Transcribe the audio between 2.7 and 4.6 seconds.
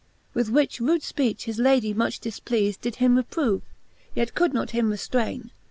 Did him reprove, yet could him